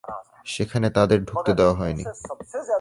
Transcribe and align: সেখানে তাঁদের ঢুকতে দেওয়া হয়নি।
সেখানে 0.45 0.87
তাঁদের 0.89 1.19
ঢুকতে 1.25 1.51
দেওয়া 1.53 1.75
হয়নি। 1.75 2.05